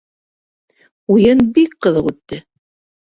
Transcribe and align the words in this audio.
Уйын 1.15 1.43
бик 1.57 1.75
ҡыҙыҡ 1.87 2.09
үтте.. 2.13 2.41